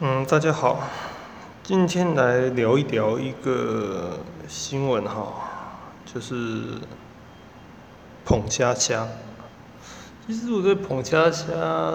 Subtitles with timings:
[0.00, 0.80] 嗯，大家好，
[1.62, 4.18] 今天来聊一聊一个
[4.48, 5.34] 新闻哈，
[6.04, 6.80] 就是
[8.24, 9.06] 捧佳佳。
[10.26, 11.46] 其实我对捧佳佳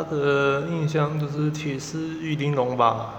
[0.10, 3.10] 的印象就是铁丝玉玲珑吧，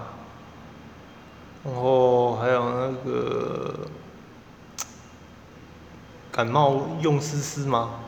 [1.63, 3.81] 然后还有那个
[6.31, 7.99] 感冒用丝丝吗？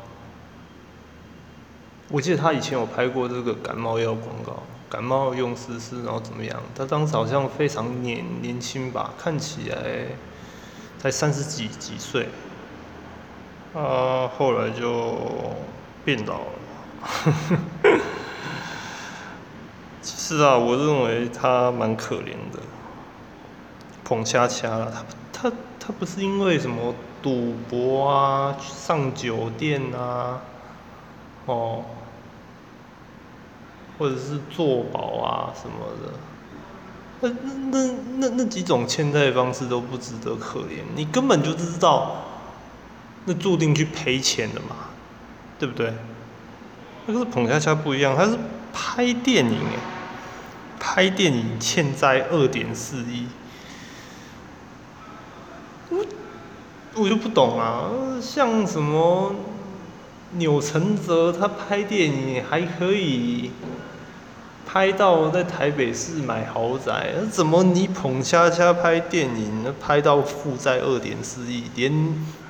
[2.14, 6.62] 我记得他以前有拍过这个感冒药广告，感冒用丝丝，然后怎么样？
[6.75, 10.09] 他当时好像非常年年轻吧，看起来
[10.99, 12.27] 才三十几几岁，
[13.73, 15.17] 啊，后来就
[16.05, 16.45] 变老了。
[20.03, 22.59] 其实啊，我认为他蛮可怜的，
[24.03, 25.03] 捧恰恰了，
[25.34, 30.39] 他他他不是因为什么赌博啊，上酒店啊，
[31.48, 31.84] 哦。
[34.03, 36.11] 或者是做保啊什么的，
[37.21, 42.25] 那那那那那几种欠债方式都不值得可怜，你根本就知道，
[43.23, 44.75] 那注定去赔钱的嘛，
[45.58, 45.94] 对不对？
[47.05, 48.38] 那个是捧恰恰不一样，他是
[48.73, 49.80] 拍电影哎，
[50.78, 53.28] 拍电影欠债二点四亿，
[55.89, 56.06] 我
[56.95, 57.88] 我就不懂啊，
[58.22, 59.33] 像什么
[60.31, 63.52] 钮承泽他拍电影还可以。
[64.73, 71.93] 拍到在台北市买豪宅，怎么你捧恰恰拍电影，拍到负债二点四亿，连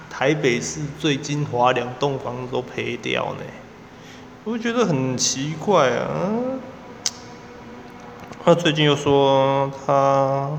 [0.09, 3.44] 台北市最精华两栋房子都赔掉呢？
[4.45, 6.07] 我觉得很奇怪啊。
[8.45, 10.49] 他最近又说他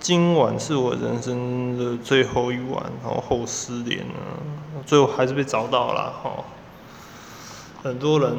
[0.00, 4.14] 今晚是我人生的最后一晚，然后后失联了，
[4.86, 6.30] 最后还是被找到了哈。
[7.82, 8.32] 很多人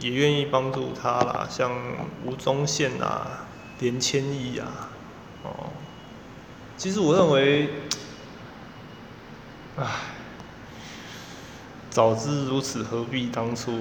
[0.00, 1.70] 也愿意帮助他啦，像
[2.24, 3.46] 吴宗宪啊、
[3.80, 4.88] 连千亿啊，
[5.44, 5.68] 哦，
[6.76, 7.68] 其实我认为，
[9.76, 9.86] 唉，
[11.90, 13.72] 早知如此何必当初？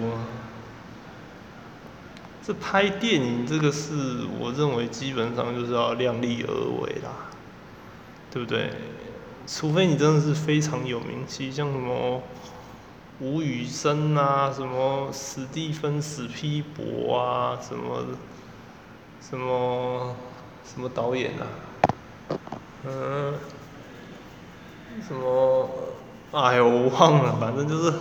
[2.43, 7.29] 这拍电影这个事，我认为基本上就是要量力而为啦，
[8.29, 8.71] 对不对？
[9.47, 12.21] 除非你真的是非常有名气，像什么。
[13.21, 18.05] 吴宇森啊，什么史蒂芬史皮博啊，什么
[19.19, 20.15] 什么
[20.63, 21.43] 什么导演啊，
[22.85, 23.33] 嗯，
[25.05, 25.69] 什么，
[26.31, 27.91] 哎呦，我忘了，反正就是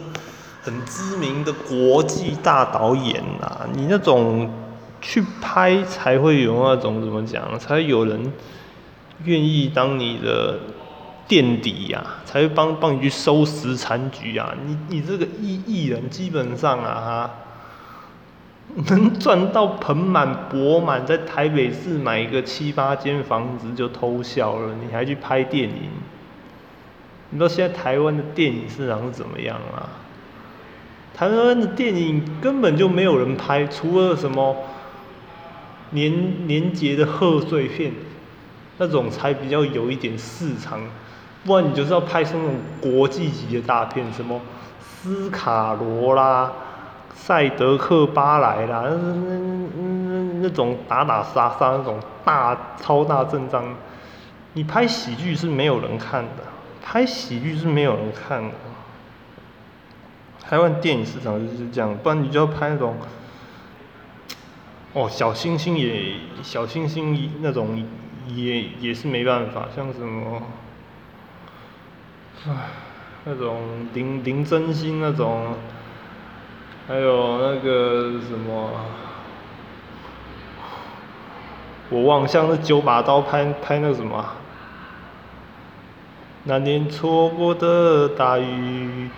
[0.63, 3.69] 很知名的国际大导演呐。
[3.75, 4.49] 你那种
[5.01, 8.33] 去拍才会有那种怎么讲，才有人
[9.25, 10.61] 愿意当你的。
[11.29, 14.55] 垫底呀，才会帮帮你去收拾残局啊！
[14.67, 17.31] 你你这个艺艺人基本上啊哈，
[18.89, 25.91] 能赚到盆满钵满，在台北市买一个七八间房子就偷笑了，你还去拍电影？
[27.29, 29.85] 你知道现在台湾的电影市场是怎么样啊？
[31.15, 34.57] 台湾的电影根本就没有人拍，除了什么
[35.91, 37.93] 年年节的贺岁片，
[38.79, 40.81] 那种才比较有一点市场。
[41.49, 44.39] 不然你就是要拍出那种国际级的大片，什么
[44.83, 46.53] 斯卡罗啦、
[47.15, 53.65] 赛德克巴莱啦，那那那那种打打杀杀那种大超大阵仗，
[54.53, 56.45] 你拍喜剧是没有人看的，
[56.83, 58.55] 拍喜剧是没有人看的。
[60.39, 62.95] 台湾电影市场就是这样，不然你就要拍那种，
[64.93, 67.83] 哦，小星星也小星星那种
[68.29, 70.43] 也也是没办法，像什么。
[72.47, 72.55] 唉，
[73.25, 73.61] 那种
[73.95, 75.55] 林林真心那种，
[76.87, 78.71] 还有那个什么，
[81.91, 84.25] 我忘像那九把刀拍拍那个什么，
[86.45, 89.11] 那年错过的大雨，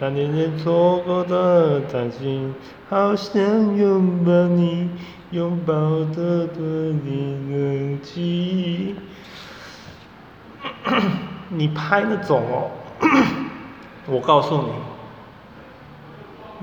[0.00, 2.54] 那年错过的担心，
[2.88, 4.88] 好想拥抱你，
[5.30, 5.74] 拥抱
[6.14, 8.96] 的多你能记。
[11.54, 12.70] 你拍那种哦，
[14.08, 14.68] 我告诉你，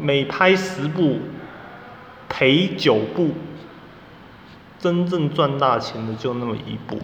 [0.03, 1.19] 每拍十部
[2.27, 3.31] 赔九部，
[4.79, 6.99] 真正赚大钱的就那么一部。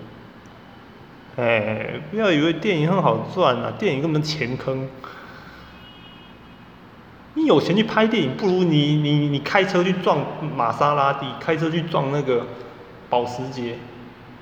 [1.38, 4.88] 哎，不要以为电影很好赚啊，电影根本钱坑。
[7.36, 10.20] 你有钱去拍电影，不如你你你开车去撞
[10.56, 12.48] 玛莎拉蒂，开车去撞那个
[13.10, 13.78] 保时捷，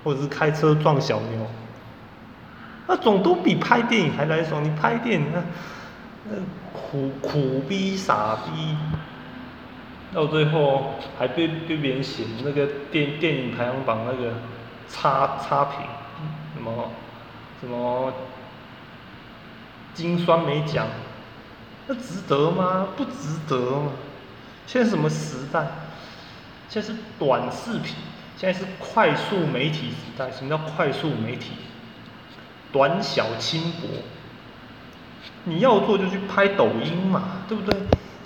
[0.03, 1.45] 或者是开车撞小牛。
[2.87, 4.63] 那总都比拍电影还来爽。
[4.63, 5.41] 你拍电影，那
[6.29, 6.37] 那
[6.71, 8.75] 苦苦逼傻逼，
[10.13, 14.33] 到最后还被被别人写那个电电影排行榜那个
[14.87, 15.79] 差差评，
[16.55, 16.89] 什么
[17.61, 18.13] 什么
[19.93, 20.87] 金酸梅奖，
[21.87, 22.87] 那值得吗？
[22.97, 23.91] 不值得嘛。
[24.65, 25.65] 现在什么时代？
[26.69, 27.95] 现在是短视频，
[28.35, 30.31] 现在是快速媒体时代。
[30.31, 31.51] 什么叫快速媒体？
[32.73, 33.87] 短小轻薄。
[35.45, 37.79] 你要做就去拍抖音嘛，对不对？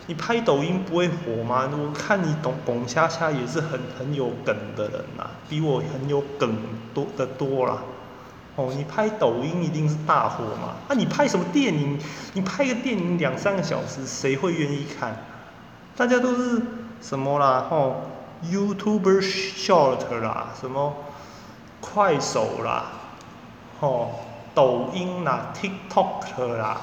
[0.08, 1.70] 你拍抖音不会火吗？
[1.72, 6.56] 我看你懂董恰恰也是很很有梗的人呐，比我很有梗
[6.94, 7.80] 多的多啦。
[8.56, 10.76] 哦，你拍抖音一定是大火嘛？
[10.88, 12.00] 那你拍什么电影？
[12.34, 15.26] 你拍个电影两三个小时，谁会愿意看？
[15.96, 16.62] 大家都是
[17.02, 17.66] 什么啦？
[17.70, 18.04] 吼
[18.46, 20.96] ，YouTuber Short 啦，什么
[21.82, 22.86] 快手啦，
[23.80, 24.20] 吼，
[24.58, 26.82] 抖音啦，TikTok 啦。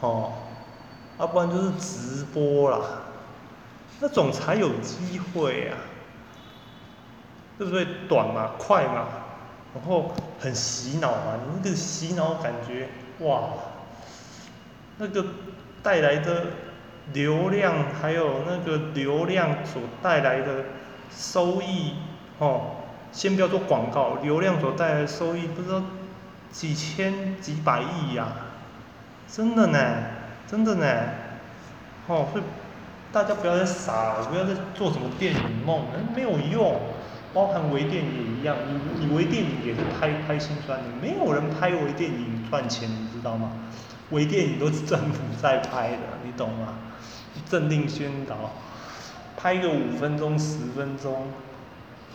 [0.00, 0.30] 哦，
[1.18, 2.78] 要不然就是直播啦，
[3.98, 5.74] 那种才有机会啊，
[7.58, 7.84] 对不对？
[8.08, 9.06] 短嘛，快嘛，
[9.74, 12.88] 然后很洗脑嘛，你那个洗脑感觉，
[13.26, 13.48] 哇，
[14.98, 15.24] 那个
[15.82, 16.44] 带来的
[17.12, 20.66] 流量，还有那个流量所带来的
[21.10, 21.94] 收益，
[22.38, 22.60] 哦，
[23.10, 25.82] 先不要做广告，流量所带来的收益，不知道
[26.50, 28.28] 几千几百亿呀。
[29.28, 29.78] 真的呢，
[30.46, 30.86] 真的呢，
[32.06, 32.44] 哦，所以
[33.12, 35.84] 大家不要再傻了，不要再做什么电影梦，
[36.14, 36.80] 没有用。
[37.34, 43.50] 包含微电影也一样，你你微电影也是拍拍心酸的，没有人拍微电影赚钱，你知道吗？
[44.10, 46.78] 微电影都是政府在拍的，你懂吗？
[47.50, 48.52] 政令宣导，
[49.36, 51.26] 拍个五分钟十分钟，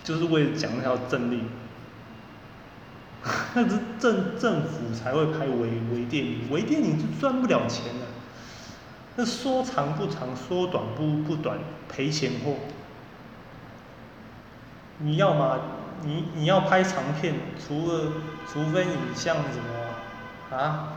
[0.04, 1.48] 就是为了讲那条政令。
[3.54, 8.06] 那是政政府才会拍微微电影，微电影是赚不了钱的。
[9.18, 11.60] 那说长不长，说短不不短，
[11.90, 12.54] 赔钱货。
[15.00, 15.60] 你要嘛，
[16.04, 18.14] 你你要拍长片，除了
[18.48, 20.94] 除非你像什么啊，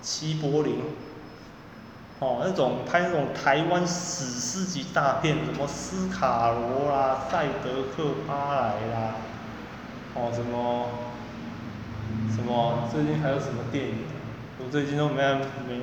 [0.00, 0.76] 齐柏林，
[2.20, 9.14] 哦那种拍那种台湾史诗级大片，什么斯卡罗啦、赛德克巴莱啦，
[10.14, 11.11] 哦什么。
[12.34, 12.88] 什么？
[12.92, 13.94] 最近还有什么电影？
[14.64, 15.22] 我最近都没
[15.66, 15.80] 没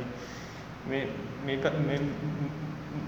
[0.87, 1.07] 没
[1.45, 1.99] 没办没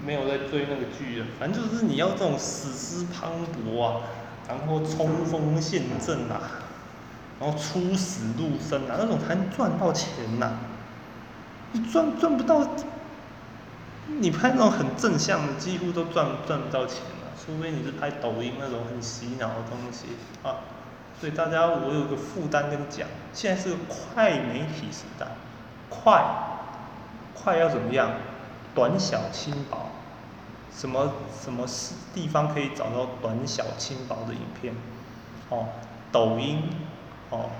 [0.04, 1.26] 没有在追那个剧了。
[1.38, 3.32] 反正就是你要这种史诗磅
[3.66, 4.00] 礴啊，
[4.48, 6.40] 然后冲锋陷阵啊，
[7.40, 10.58] 然后出死入生啊，那种才能赚到钱呐。
[11.72, 12.76] 你赚赚不到，
[14.06, 17.32] 你拍那种很正向的，几乎都赚赚不到钱了。
[17.44, 20.06] 除非你是拍抖音那种很洗脑的东西
[20.42, 20.81] 啊。
[21.22, 25.28] 所以大家，我有个负担跟你讲，现在是个快媒体时代，
[25.88, 26.20] 快，
[27.32, 28.10] 快要怎么样？
[28.74, 29.86] 短小轻薄，
[30.76, 34.74] 什么什么是地方可以找到短小轻薄的影片？
[35.48, 35.68] 哦，
[36.10, 36.68] 抖音，
[37.30, 37.50] 哦，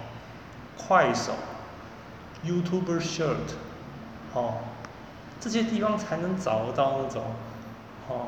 [0.77, 1.33] 快手
[2.45, 3.55] ，YouTuber Short，
[4.35, 4.55] 哦，
[5.39, 7.23] 这些地方才能找得到那种，
[8.09, 8.27] 哦，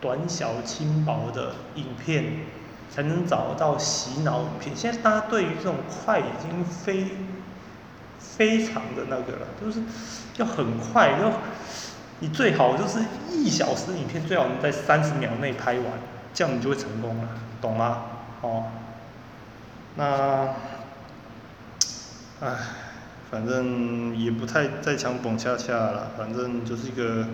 [0.00, 2.58] 短小轻薄的影片。
[2.90, 4.74] 才能找到洗脑影片。
[4.74, 7.06] 现在大家对于这种快已经非
[8.18, 9.80] 非常的那个了，就是
[10.36, 11.32] 要很快，要
[12.18, 12.98] 你最好就是
[13.30, 15.84] 一小时影片，最好能在三十秒内拍完，
[16.34, 17.28] 这样你就会成功了，
[17.60, 18.02] 懂吗？
[18.42, 18.64] 哦，
[19.96, 20.54] 那，
[22.40, 22.56] 唉，
[23.30, 27.26] 反正也不太再强蹦恰恰了，反正就是一个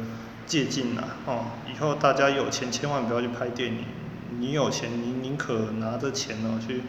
[0.47, 3.85] 借鉴啦，哦，以后大家有钱千万不要去拍电影。
[4.39, 6.83] 你有钱，你宁可拿着钱哦去，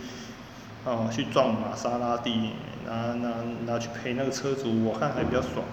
[0.84, 2.52] 哦去撞玛莎拉蒂，
[2.86, 3.36] 拿拿
[3.66, 5.64] 拿去赔那个车主，我看还比较爽。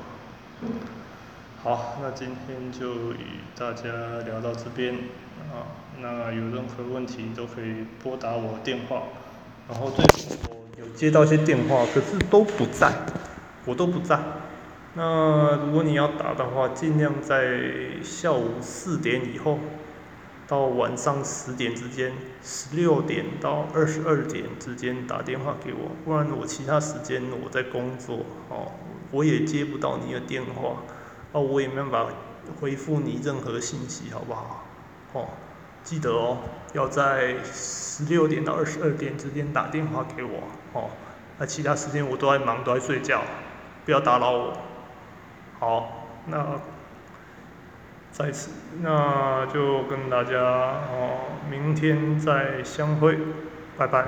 [1.62, 3.88] 好，那今天就与大家
[4.24, 4.94] 聊到这边，
[5.50, 5.66] 啊，
[6.00, 9.02] 那有任何问题都可以拨打我电话，
[9.68, 12.92] 然后最近我有接到一些电话，可是都不在，
[13.64, 14.20] 我都不在。
[14.94, 17.58] 那如果你要打的话，尽量在
[18.02, 19.58] 下午四点以后。
[20.46, 28.18] 到晚上十点之间，十六点到二十二点之间打电话给我，不然我其他时间我在工作，
[28.50, 28.70] 哦，
[29.10, 30.82] 我也接不到你的电话，
[31.32, 32.06] 哦，我也没办法
[32.60, 34.64] 回复你任何信息，好不好？
[35.14, 35.28] 哦，
[35.82, 36.38] 记得哦，
[36.74, 40.42] 要在十六点到二十二点之间打电话给我，
[40.74, 40.90] 哦，
[41.38, 43.22] 那其他时间我都在忙，都在睡觉，
[43.86, 44.52] 不要打扰我。
[45.58, 46.60] 好，那。
[48.16, 51.18] 在此，那就跟大家哦，
[51.50, 53.18] 明天再相会，
[53.76, 54.04] 拜拜。